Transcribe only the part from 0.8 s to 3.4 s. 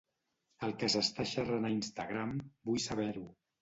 que s'està xerrant a Instagram, vull saber-ho.